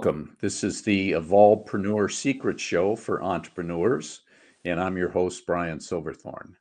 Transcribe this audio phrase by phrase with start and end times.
[0.00, 0.34] Welcome.
[0.40, 4.22] This is the Evolvepreneur Secret Show for entrepreneurs,
[4.64, 6.56] and I'm your host, Brian Silverthorne.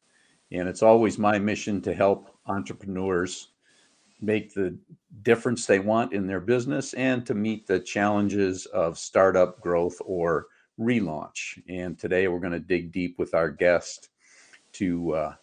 [0.51, 3.52] And it's always my mission to help entrepreneurs
[4.20, 4.78] make the
[5.21, 10.48] difference they want in their business and to meet the challenges of startup growth or
[10.78, 11.64] relaunch.
[11.70, 14.10] And today we're going to dig deep with our guest
[14.74, 15.34] to uh,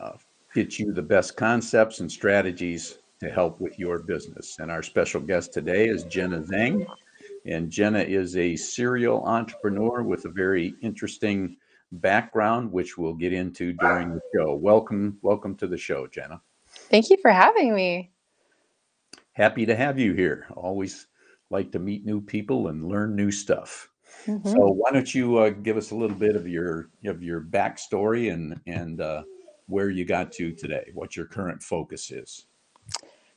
[0.00, 0.12] uh,
[0.52, 4.56] get you the best concepts and strategies to help with your business.
[4.58, 6.84] And our special guest today is Jenna Zeng.
[7.46, 11.56] And Jenna is a serial entrepreneur with a very interesting
[11.92, 14.54] background, which we'll get into during the show.
[14.54, 16.40] Welcome, welcome to the show, Jenna.
[16.66, 18.10] Thank you for having me.
[19.32, 20.46] Happy to have you here.
[20.56, 21.06] Always
[21.50, 23.90] like to meet new people and learn new stuff.
[24.26, 24.48] Mm-hmm.
[24.48, 28.32] So why don't you uh, give us a little bit of your of your backstory
[28.32, 29.22] and and uh,
[29.66, 32.46] where you got to today, what your current focus is.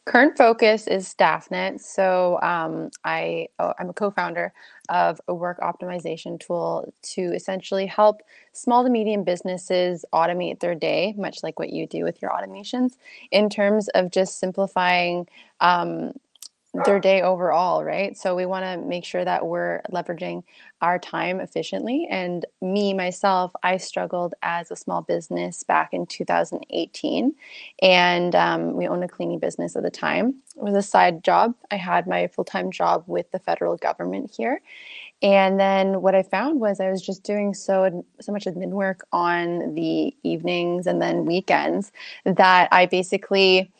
[0.08, 1.82] Current focus is StaffNet.
[1.82, 4.54] So um, I, oh, I'm a co-founder
[4.88, 8.22] of a work optimization tool to essentially help
[8.54, 12.94] small to medium businesses automate their day, much like what you do with your automations,
[13.32, 15.28] in terms of just simplifying
[15.60, 16.14] um,
[16.86, 18.16] their day overall, right?
[18.18, 20.44] So we want to make sure that we're leveraging
[20.82, 22.08] our time efficiently.
[22.10, 27.34] And me, myself, I struggled as a small business back in 2018.
[27.82, 30.36] And um, we owned a cleaning business at the time.
[30.56, 31.56] It was a side job.
[31.72, 34.62] I had my full time job with the federal government here.
[35.22, 39.06] And then what I found was I was just doing so so much admin work
[39.12, 41.92] on the evenings and then weekends
[42.26, 43.72] that I basically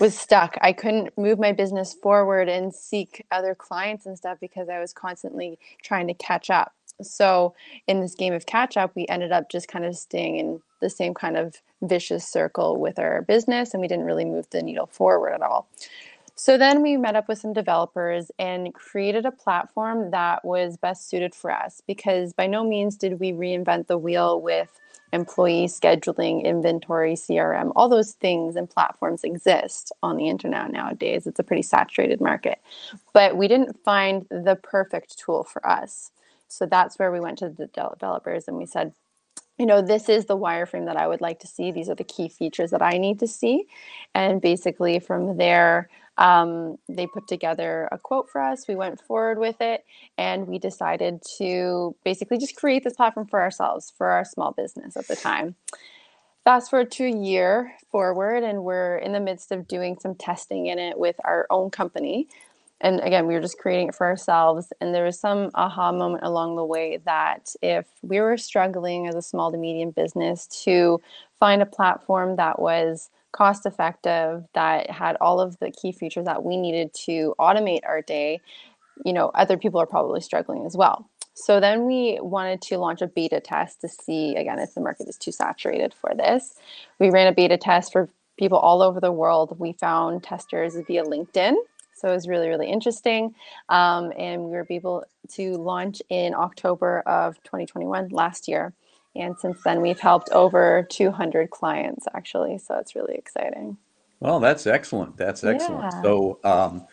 [0.00, 0.56] was stuck.
[0.60, 4.92] I couldn't move my business forward and seek other clients and stuff because I was
[4.92, 6.72] constantly trying to catch up.
[7.02, 7.54] So,
[7.86, 10.90] in this game of catch up, we ended up just kind of staying in the
[10.90, 14.86] same kind of vicious circle with our business and we didn't really move the needle
[14.86, 15.68] forward at all.
[16.34, 21.08] So then we met up with some developers and created a platform that was best
[21.08, 24.80] suited for us because by no means did we reinvent the wheel with
[25.12, 31.26] employee scheduling, inventory, CRM, all those things and platforms exist on the internet nowadays.
[31.26, 32.60] It's a pretty saturated market.
[33.12, 36.10] But we didn't find the perfect tool for us.
[36.48, 38.92] So that's where we went to the developers and we said,
[39.58, 41.72] you know, this is the wireframe that I would like to see.
[41.72, 43.66] These are the key features that I need to see.
[44.14, 45.88] And basically, from there,
[46.18, 48.66] um, they put together a quote for us.
[48.68, 49.84] We went forward with it
[50.18, 54.96] and we decided to basically just create this platform for ourselves, for our small business
[54.96, 55.54] at the time.
[56.44, 60.66] Fast forward to a year forward, and we're in the midst of doing some testing
[60.66, 62.26] in it with our own company.
[62.80, 64.72] And again, we were just creating it for ourselves.
[64.80, 69.14] And there was some aha moment along the way that if we were struggling as
[69.14, 71.00] a small to medium business to
[71.38, 76.44] find a platform that was cost effective, that had all of the key features that
[76.44, 78.40] we needed to automate our day,
[79.04, 81.08] you know, other people are probably struggling as well.
[81.34, 85.08] So then we wanted to launch a beta test to see, again, if the market
[85.08, 86.54] is too saturated for this.
[86.98, 89.56] We ran a beta test for people all over the world.
[89.58, 91.54] We found testers via LinkedIn.
[91.94, 93.34] So it was really, really interesting.
[93.68, 98.72] Um, and we were able to launch in October of 2021 last year.
[99.18, 102.58] And since then, we've helped over 200 clients actually.
[102.58, 103.76] So it's really exciting.
[104.20, 105.16] Well, that's excellent.
[105.16, 105.92] That's excellent.
[105.92, 106.02] Yeah.
[106.02, 106.86] So, um,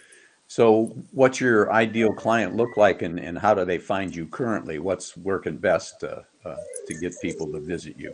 [0.47, 4.78] so what's your ideal client look like and, and how do they find you currently?
[4.78, 6.56] What's working best uh, uh,
[6.88, 8.13] to get people to visit you?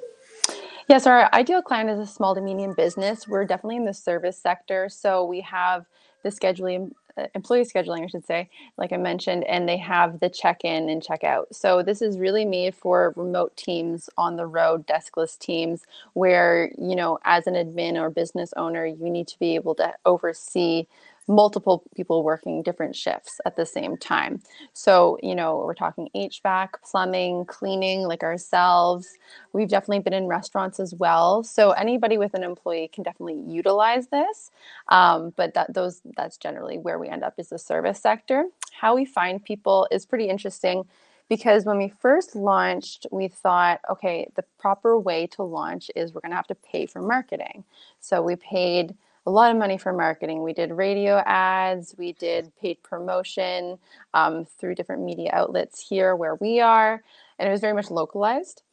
[0.88, 3.28] Yes, our ideal client is a small to medium business.
[3.28, 4.90] We're definitely in the service sector.
[4.90, 5.86] So we have
[6.24, 10.30] the scheduling Uh, employee scheduling, I should say, like I mentioned, and they have the
[10.30, 11.54] check in and check out.
[11.56, 15.84] So this is really made for remote teams on the road, deskless teams,
[16.14, 19.94] where, you know, as an admin or business owner, you need to be able to
[20.06, 20.88] oversee
[21.28, 24.42] multiple people working different shifts at the same time.
[24.74, 29.18] So, you know, we're talking HVAC, plumbing, cleaning, like ourselves.
[29.54, 31.44] We've definitely been in restaurants as well.
[31.44, 34.52] So anybody with an employee can definitely utilize this.
[34.90, 38.46] Um, but that those that's generally where we end up is the service sector.
[38.72, 40.86] How we find people is pretty interesting
[41.30, 46.19] because when we first launched, we thought, okay, the proper way to launch is we're
[46.19, 47.63] going to have to pay for marketing.
[48.01, 50.44] So we paid a lot of money for marketing.
[50.44, 53.77] We did radio ads, we did paid promotion
[54.13, 57.03] um, through different media outlets here where we are,
[57.38, 58.63] and it was very much localized.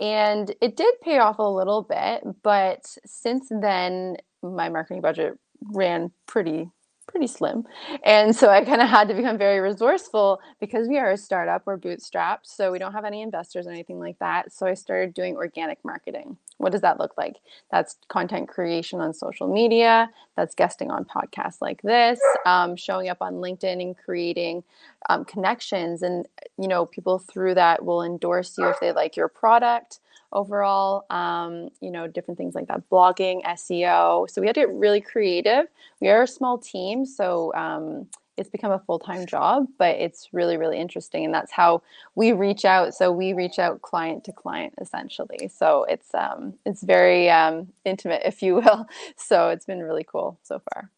[0.00, 5.38] And it did pay off a little bit, but since then, my marketing budget
[5.72, 6.70] ran pretty
[7.08, 7.64] pretty slim.
[8.04, 11.62] And so I kind of had to become very resourceful because we are a startup,
[11.64, 14.52] we're bootstrapped, so we don't have any investors or anything like that.
[14.52, 17.36] So I started doing organic marketing What does that look like?
[17.70, 20.10] That's content creation on social media.
[20.36, 24.64] That's guesting on podcasts like this, um, showing up on LinkedIn and creating
[25.08, 26.02] um, connections.
[26.02, 26.26] And
[26.58, 30.00] you know, people through that will endorse you if they like your product
[30.32, 31.06] overall.
[31.10, 34.28] Um, you know, different things like that, blogging, SEO.
[34.28, 35.66] So we had to get really creative.
[36.00, 40.56] We are a small team, so um, it's become a full-time job but it's really
[40.56, 41.82] really interesting and that's how
[42.14, 45.48] we reach out so we reach out client to client essentially.
[45.48, 48.86] So it's um it's very um intimate if you will.
[49.16, 50.90] So it's been really cool so far.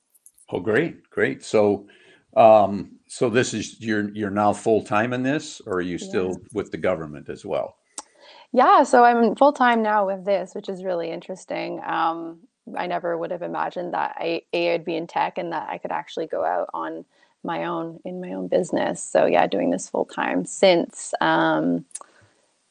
[0.50, 1.42] Oh great great.
[1.44, 1.86] So
[2.36, 6.48] um so this is you're you're now full-time in this or are you still yeah.
[6.52, 7.76] with the government as well?
[8.52, 11.80] Yeah so i'm full-time now with this which is really interesting.
[11.84, 12.40] Um
[12.76, 15.78] I never would have imagined that I, A, I'd be in tech and that I
[15.78, 17.04] could actually go out on
[17.42, 19.02] my own in my own business.
[19.02, 21.84] So yeah, doing this full time since um,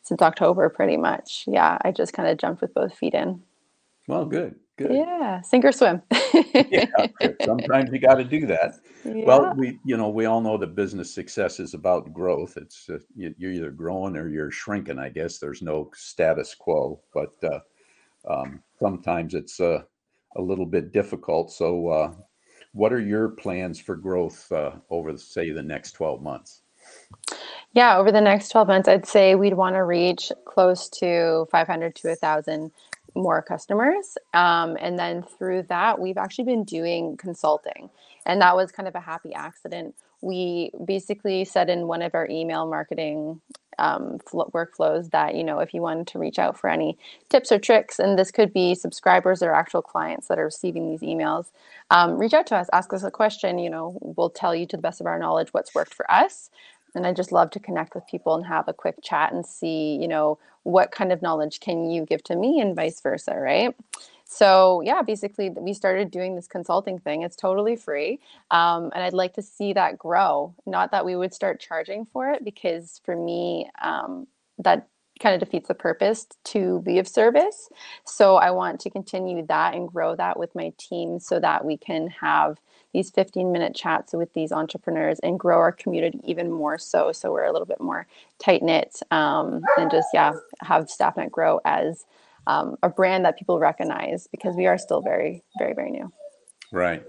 [0.03, 1.45] since October, pretty much.
[1.47, 3.41] Yeah, I just kind of jumped with both feet in.
[4.07, 4.91] Well, good, good.
[4.91, 6.01] Yeah, sink or swim.
[6.43, 6.85] yeah,
[7.45, 8.75] sometimes you got to do that.
[9.05, 9.23] Yeah.
[9.25, 12.57] Well, we you know we all know that business success is about growth.
[12.57, 14.99] It's uh, you're either growing or you're shrinking.
[14.99, 17.59] I guess there's no status quo, but uh,
[18.29, 19.83] um, sometimes it's uh,
[20.35, 21.51] a little bit difficult.
[21.51, 22.13] So uh,
[22.73, 26.61] what are your plans for growth uh, over, say, the next 12 months?
[27.73, 31.95] Yeah, over the next 12 months, I'd say we'd want to reach close to 500
[31.95, 32.71] to 1,000
[33.15, 34.17] more customers.
[34.33, 37.89] Um, and then through that, we've actually been doing consulting.
[38.25, 39.95] And that was kind of a happy accident.
[40.21, 43.41] We basically said in one of our email marketing
[43.79, 44.19] um,
[44.53, 46.97] workflows that you know if you wanted to reach out for any
[47.29, 51.01] tips or tricks and this could be subscribers or actual clients that are receiving these
[51.01, 51.47] emails
[51.91, 54.77] um, reach out to us ask us a question you know we'll tell you to
[54.77, 56.51] the best of our knowledge what's worked for us.
[56.95, 59.97] And i just love to connect with people and have a quick chat and see
[60.01, 63.75] you know what kind of knowledge can you give to me and vice versa right
[64.31, 68.19] so yeah basically we started doing this consulting thing it's totally free
[68.51, 72.29] um, and i'd like to see that grow not that we would start charging for
[72.29, 74.27] it because for me um,
[74.59, 74.87] that
[75.19, 77.69] kind of defeats the purpose to be of service.
[78.05, 81.75] So i want to continue that and grow that with my team so that we
[81.75, 82.57] can have
[82.93, 87.31] these 15 minute chats with these entrepreneurs and grow our community even more so so
[87.31, 88.07] we're a little bit more
[88.39, 92.05] tight knit um, and just yeah have staffnet grow as
[92.49, 96.11] um, a brand that people recognize because we are still very, very, very new.
[96.71, 97.03] Right.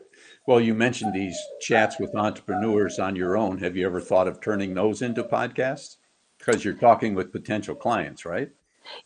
[0.46, 3.58] Well, you mentioned these chats with entrepreneurs on your own.
[3.58, 5.96] Have you ever thought of turning those into podcasts?
[6.38, 8.50] Because you're talking with potential clients, right?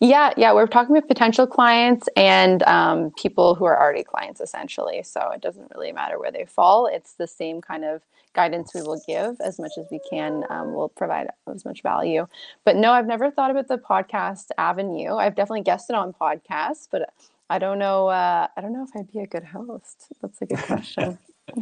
[0.00, 5.02] Yeah, yeah, we're talking with potential clients and um, people who are already clients, essentially.
[5.02, 6.86] So it doesn't really matter where they fall.
[6.86, 8.02] It's the same kind of
[8.34, 10.44] guidance we will give as much as we can.
[10.50, 12.26] Um, we'll provide as much value.
[12.64, 15.14] But no, I've never thought about the podcast avenue.
[15.14, 17.10] I've definitely guested on podcasts, but
[17.48, 18.08] I don't know.
[18.08, 20.08] Uh, I don't know if I'd be a good host.
[20.20, 21.18] That's a good question.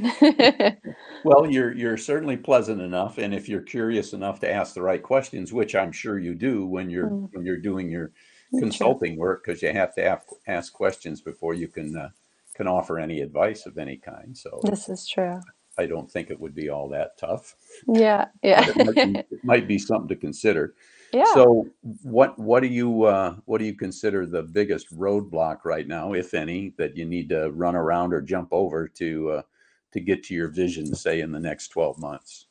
[1.24, 5.02] well, you're you're certainly pleasant enough, and if you're curious enough to ask the right
[5.02, 7.28] questions, which I'm sure you do when you're mm.
[7.32, 8.12] when you're doing your
[8.58, 12.10] consulting work, because you have to ask, ask questions before you can uh,
[12.54, 14.36] can offer any advice of any kind.
[14.36, 15.40] So this is true.
[15.78, 17.56] I don't think it would be all that tough.
[17.88, 18.68] Yeah, yeah.
[18.68, 20.74] it, might be, it might be something to consider.
[21.12, 21.32] Yeah.
[21.34, 21.66] So
[22.02, 26.34] what what do you uh, what do you consider the biggest roadblock right now, if
[26.34, 29.42] any, that you need to run around or jump over to uh,
[29.92, 32.46] to get to your vision, say in the next 12 months?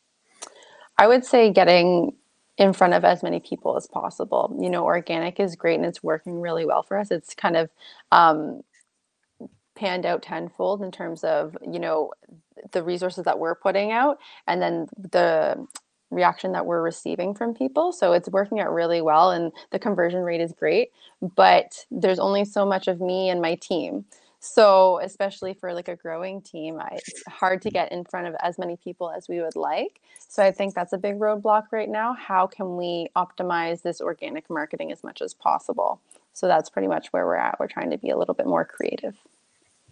[0.98, 2.14] I would say getting
[2.58, 4.56] in front of as many people as possible.
[4.62, 7.10] You know, organic is great and it's working really well for us.
[7.10, 7.70] It's kind of
[8.12, 8.62] um,
[9.76, 12.12] panned out tenfold in terms of, you know,
[12.72, 15.66] the resources that we're putting out and then the
[16.12, 17.92] reaction that we're receiving from people.
[17.92, 20.92] So it's working out really well and the conversion rate is great,
[21.36, 24.06] but there's only so much of me and my team.
[24.44, 28.36] So, especially for like a growing team, I, it's hard to get in front of
[28.42, 30.02] as many people as we would like.
[30.28, 32.14] So, I think that's a big roadblock right now.
[32.16, 36.02] How can we optimize this organic marketing as much as possible?
[36.34, 37.60] So, that's pretty much where we're at.
[37.60, 39.16] We're trying to be a little bit more creative.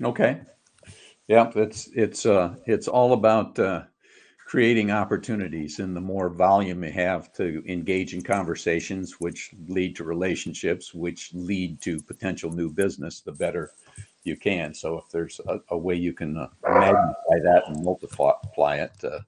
[0.03, 0.41] Okay.
[1.27, 3.83] Yeah, it's it's uh it's all about uh
[4.47, 10.03] creating opportunities and the more volume you have to engage in conversations which lead to
[10.03, 13.69] relationships which lead to potential new business the better
[14.23, 14.73] you can.
[14.73, 19.19] So if there's a, a way you can uh, magnify that and multiply it, uh,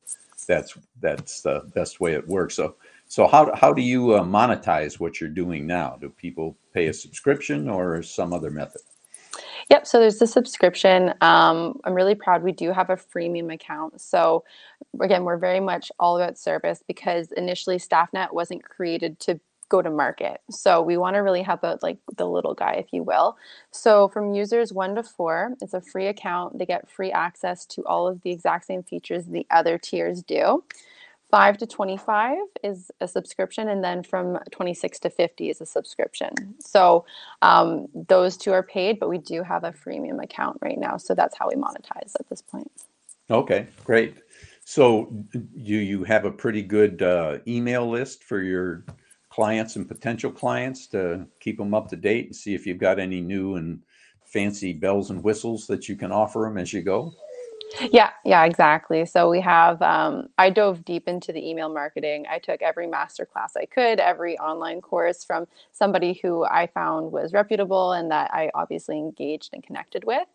[0.48, 2.56] that's that's the best way it works.
[2.56, 2.76] So
[3.08, 5.98] so how how do you uh, monetize what you're doing now?
[6.00, 8.82] Do people pay a subscription or some other method?
[9.70, 9.88] Yep.
[9.88, 11.14] So there's the subscription.
[11.22, 14.02] Um, I'm really proud we do have a freemium account.
[14.02, 14.44] So
[15.02, 19.40] again, we're very much all about service because initially StaffNet wasn't created to
[19.72, 20.42] go to market.
[20.50, 23.38] So we want to really help out like the little guy, if you will.
[23.72, 26.60] So from users one to four, it's a free account.
[26.60, 30.64] They get free access to all of the exact same features the other tiers do.
[31.32, 36.34] 5 to 25 is a subscription and then from 26 to 50 is a subscription
[36.60, 37.06] so
[37.42, 41.16] um, those two are paid but we do have a freemium account right now so
[41.16, 42.70] that's how we monetize at this point
[43.30, 44.18] okay great
[44.66, 48.84] so do you have a pretty good uh, email list for your
[49.32, 53.00] clients and potential clients to keep them up to date and see if you've got
[53.00, 53.80] any new and
[54.26, 57.14] fancy bells and whistles that you can offer them as you go
[57.92, 59.06] yeah, yeah, exactly.
[59.06, 62.26] So we have, um, I dove deep into the email marketing.
[62.30, 67.12] I took every master class I could, every online course from somebody who I found
[67.12, 70.28] was reputable and that I obviously engaged and connected with.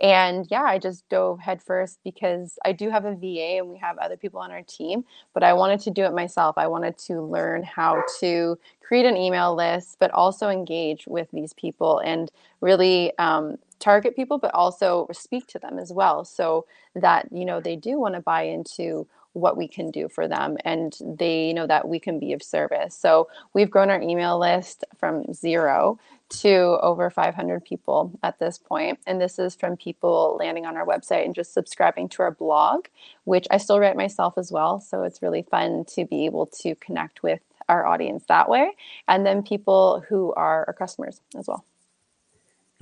[0.00, 3.98] And yeah, I just dove headfirst because I do have a VA and we have
[3.98, 6.56] other people on our team, but I wanted to do it myself.
[6.58, 11.54] I wanted to learn how to create an email list, but also engage with these
[11.54, 17.28] people and really um, target people, but also speak to them as well, so that
[17.32, 20.96] you know they do want to buy into what we can do for them and
[21.04, 22.96] they know that we can be of service.
[22.96, 28.60] So we've grown our email list from zero to over 500 people at this.
[29.06, 32.86] And this is from people landing on our website and just subscribing to our blog,
[33.24, 34.80] which I still write myself as well.
[34.80, 38.72] So it's really fun to be able to connect with our audience that way.
[39.08, 41.64] And then people who are our customers as well.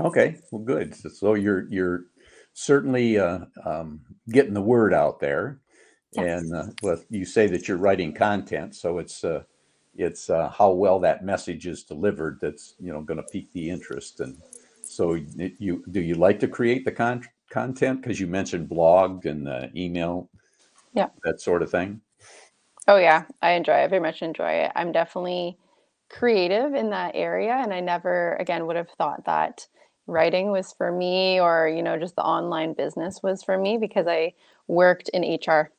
[0.01, 0.95] Okay, well, good.
[0.95, 2.05] So you're you're
[2.55, 5.61] certainly uh, um, getting the word out there,
[6.13, 6.43] yes.
[6.43, 9.43] and uh, well, you say that you're writing content, so it's uh,
[9.95, 13.69] it's uh, how well that message is delivered that's you know going to pique the
[13.69, 14.21] interest.
[14.21, 14.39] And
[14.83, 19.47] so you do you like to create the con- content because you mentioned blog and
[19.47, 20.31] uh, email,
[20.95, 22.01] yeah, that sort of thing.
[22.89, 23.75] Oh yeah, I enjoy.
[23.75, 23.85] It.
[23.85, 24.73] I very much enjoy it.
[24.75, 25.59] I'm definitely
[26.09, 29.67] creative in that area, and I never again would have thought that
[30.12, 34.07] writing was for me or you know just the online business was for me because
[34.07, 34.33] i
[34.69, 35.71] worked in hr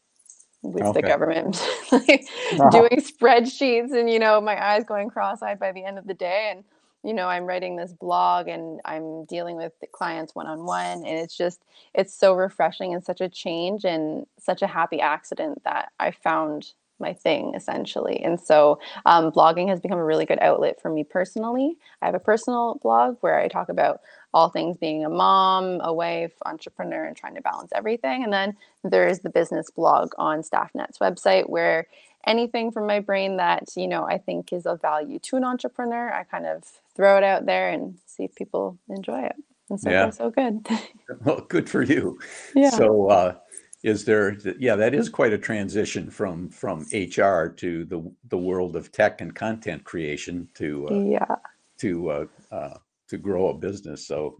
[0.61, 1.01] with okay.
[1.01, 1.61] the government
[1.91, 2.69] like uh-huh.
[2.69, 6.51] doing spreadsheets and you know my eyes going cross-eyed by the end of the day
[6.53, 6.63] and
[7.03, 11.63] you know i'm writing this blog and i'm dealing with clients one-on-one and it's just
[11.93, 16.73] it's so refreshing and such a change and such a happy accident that i found
[16.99, 18.23] my thing essentially.
[18.23, 21.77] And so um, blogging has become a really good outlet for me personally.
[22.01, 24.01] I have a personal blog where I talk about
[24.33, 28.23] all things being a mom, a wife, entrepreneur, and trying to balance everything.
[28.23, 31.87] And then there's the business blog on StaffNet's website where
[32.25, 36.11] anything from my brain that you know I think is of value to an entrepreneur,
[36.11, 36.63] I kind of
[36.95, 39.35] throw it out there and see if people enjoy it.
[39.69, 40.09] And so yeah.
[40.09, 40.67] so good.
[41.25, 42.19] well, good for you.
[42.55, 42.69] Yeah.
[42.71, 43.35] So, uh,
[43.83, 48.75] is there yeah that is quite a transition from from hr to the the world
[48.75, 51.35] of tech and content creation to uh, yeah.
[51.77, 52.77] to uh, uh,
[53.13, 54.07] to grow a business.
[54.07, 54.35] So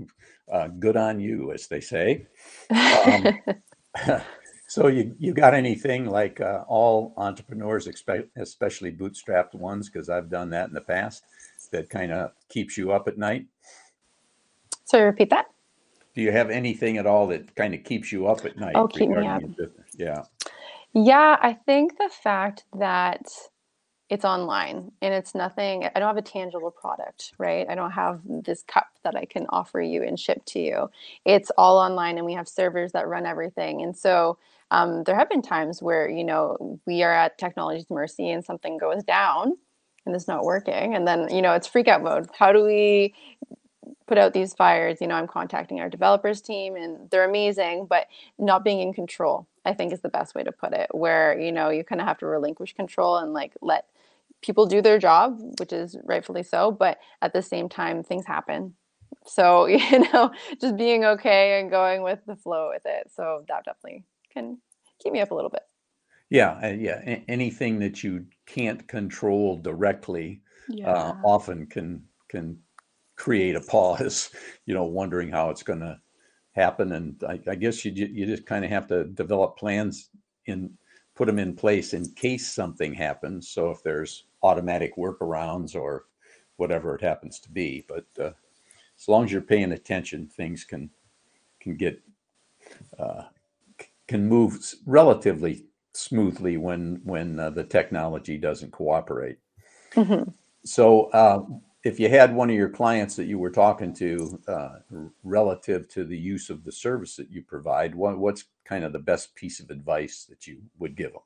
[0.52, 2.26] uh, good on you as they say.
[2.72, 3.40] Um,
[4.68, 10.30] so you you got anything like uh, all entrepreneurs expect, especially bootstrapped ones because i've
[10.30, 11.24] done that in the past
[11.72, 13.46] that kind of keeps you up at night?
[14.86, 15.53] So repeat that
[16.16, 18.76] do you have anything at all that kind of keeps you up at night?
[18.76, 19.42] Oh, keep me up.
[19.98, 20.24] Yeah.
[20.94, 23.28] Yeah, I think the fact that
[24.10, 27.66] it's online and it's nothing, I don't have a tangible product, right?
[27.68, 30.90] I don't have this cup that I can offer you and ship to you.
[31.26, 33.82] It's all online and we have servers that run everything.
[33.82, 34.38] And so
[34.70, 38.78] um, there have been times where, you know, we are at technology's mercy and something
[38.78, 39.54] goes down
[40.06, 40.96] and it's not working.
[40.96, 42.28] And then, you know, it's freak out mode.
[42.38, 43.16] How do we
[44.08, 48.08] put out these fires you know i'm contacting our developers team and they're amazing but
[48.38, 51.52] not being in control i think is the best way to put it where you
[51.52, 53.88] know you kind of have to relinquish control and like let
[54.42, 58.76] people do their job which is rightfully so but at the same time things happen.
[59.26, 60.32] So you know
[60.62, 63.12] just being okay and going with the flow with it.
[63.16, 64.58] So that definitely can
[65.02, 65.64] keep me up a little bit.
[66.30, 70.92] Yeah uh, yeah a- anything that you can't control directly uh, yeah.
[70.92, 72.58] uh, often can can
[73.16, 74.30] create a pause,
[74.66, 76.00] you know, wondering how it's going to
[76.54, 76.92] happen.
[76.94, 80.10] And I, I guess you you just kind of have to develop plans
[80.46, 80.78] in
[81.16, 83.50] put them in place in case something happens.
[83.50, 86.06] So if there's automatic workarounds or
[86.58, 88.32] whatever it happens to be, but uh,
[88.98, 90.90] as long as you're paying attention, things can
[91.60, 92.02] can get
[93.00, 93.24] uh,
[94.08, 99.38] can move relatively smoothly when when uh, the technology doesn't cooperate.
[99.94, 100.30] Mm-hmm.
[100.66, 101.44] So uh,
[101.84, 104.76] if you had one of your clients that you were talking to uh,
[105.24, 109.00] relative to the use of the service that you provide, what, what's kind of the
[109.00, 111.22] best piece of advice that you would give them?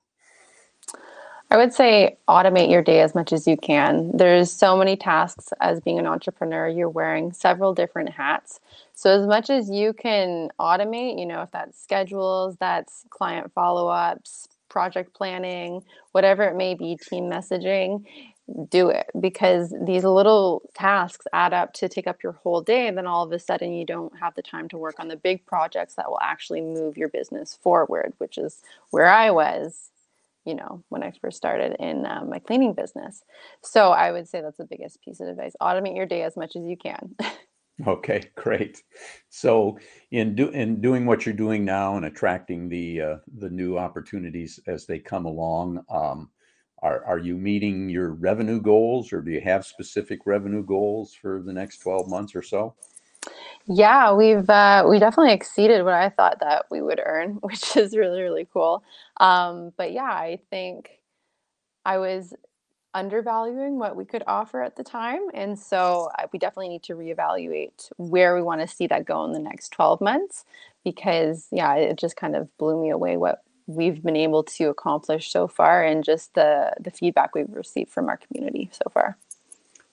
[1.49, 4.11] I would say automate your day as much as you can.
[4.17, 6.67] There's so many tasks as being an entrepreneur.
[6.67, 8.59] You're wearing several different hats.
[8.93, 14.49] So as much as you can automate, you know, if that's schedules, that's client follow-ups,
[14.69, 18.03] project planning, whatever it may be, team messaging,
[18.69, 19.07] do it.
[19.19, 23.25] Because these little tasks add up to take up your whole day and then all
[23.25, 26.09] of a sudden you don't have the time to work on the big projects that
[26.09, 29.89] will actually move your business forward which is where i was
[30.45, 33.24] you know when i first started in um, my cleaning business.
[33.62, 35.55] So i would say that's the biggest piece of advice.
[35.62, 37.15] Automate your day as much as you can
[37.88, 38.81] okay great
[39.29, 39.77] so
[40.12, 44.60] in do in doing what you're doing now and attracting the uh, the new opportunities
[44.67, 46.29] as they come along um,
[46.84, 51.41] are, are you meeting your revenue goals or do you have specific revenue goals for
[51.41, 52.75] the next 12 months or so?
[53.65, 57.98] Yeah, we've uh, we definitely exceeded what I thought that we would earn, which is
[57.98, 58.84] really really cool.
[59.19, 61.01] Um, but yeah, I think
[61.84, 62.34] I was
[62.98, 67.92] undervaluing what we could offer at the time, and so we definitely need to reevaluate
[67.98, 70.46] where we want to see that go in the next twelve months.
[70.84, 75.30] Because yeah, it just kind of blew me away what we've been able to accomplish
[75.30, 79.18] so far and just the the feedback we've received from our community so far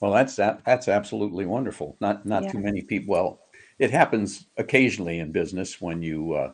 [0.01, 2.53] well that's that that's absolutely wonderful not not yeah.
[2.53, 3.41] too many people well
[3.81, 6.53] it happens occasionally in business when you uh,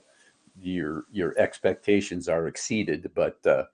[0.59, 3.64] your your expectations are exceeded but uh,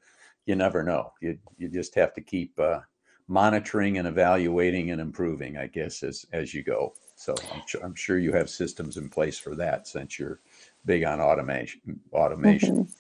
[0.47, 2.81] you never know you you just have to keep uh,
[3.29, 7.95] monitoring and evaluating and improving i guess as as you go so I'm, sure, I'm
[7.95, 10.41] sure you have systems in place for that since you're
[10.85, 12.93] big on automation automation mm-hmm.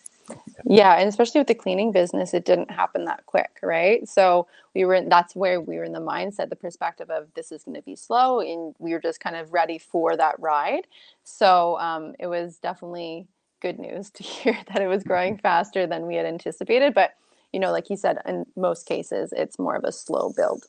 [0.64, 4.08] Yeah, and especially with the cleaning business, it didn't happen that quick, right?
[4.08, 7.52] So we were in, that's where we were in the mindset, the perspective of this
[7.52, 10.86] is going to be slow, and we were just kind of ready for that ride.
[11.22, 13.28] So um, it was definitely
[13.60, 16.94] good news to hear that it was growing faster than we had anticipated.
[16.94, 17.12] But
[17.56, 20.64] you know, like you said, in most cases, it's more of a slow build.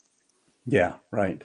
[0.66, 1.44] Yeah, right.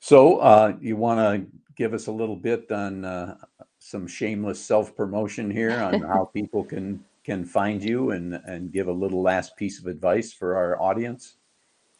[0.00, 1.46] So uh, you want to
[1.76, 3.36] give us a little bit on uh,
[3.78, 8.88] some shameless self promotion here on how people can can find you and, and give
[8.88, 11.36] a little last piece of advice for our audience?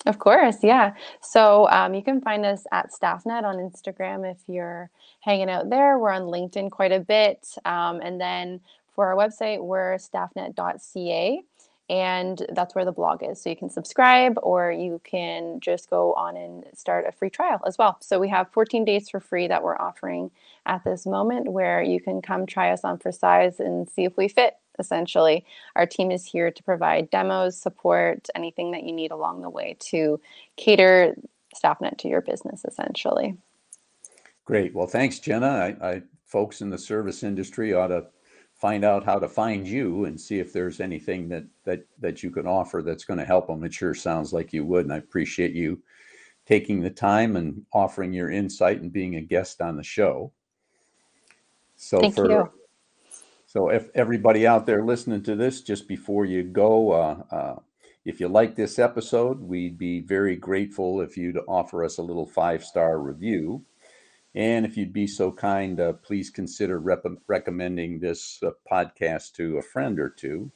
[0.05, 0.95] Of course, yeah.
[1.21, 6.01] So um, you can find us at StaffNet on Instagram if you're hanging out there.
[6.01, 7.47] We're on LinkedIn quite a bit.
[7.65, 8.61] Um, and then
[8.93, 11.43] for our website, we're staffnet.ca
[11.89, 13.41] and that's where the blog is.
[13.41, 17.61] So you can subscribe or you can just go on and start a free trial
[17.67, 17.99] as well.
[18.01, 20.31] So we have 14 days for free that we're offering
[20.65, 24.17] at this moment where you can come try us on for size and see if
[24.17, 25.45] we fit essentially.
[25.75, 29.77] Our team is here to provide demos, support, anything that you need along the way
[29.91, 30.21] to
[30.57, 31.17] cater
[31.55, 33.37] StaffNet to your business essentially.
[34.45, 34.75] Great.
[34.75, 35.77] Well, thanks, Jenna.
[35.81, 38.07] I, I folks in the service industry ought to
[38.67, 42.33] find out how to find you and see if there's anything that that that you
[42.33, 43.63] can offer that's going to help them.
[43.63, 45.81] It sure sounds like you would, and I appreciate you
[46.47, 50.33] taking the time and offering your insight and being a guest on the show.
[51.77, 52.51] So Thank for you.
[53.47, 57.57] so if everybody out there listening to this, just before you go, uh, uh,
[58.05, 62.27] if you like this episode, we'd be very grateful if you'd offer us a little
[62.27, 63.65] five star review.
[64.37, 69.57] And if you'd be so kind, uh, please consider rep- recommending this uh, podcast to
[69.57, 70.53] a friend or two.